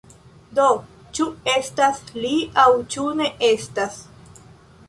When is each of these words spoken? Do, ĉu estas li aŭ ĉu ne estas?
Do, 0.59 0.63
ĉu 1.17 1.27
estas 1.53 2.01
li 2.23 2.33
aŭ 2.65 2.67
ĉu 2.97 3.07
ne 3.21 3.29
estas? 3.53 4.01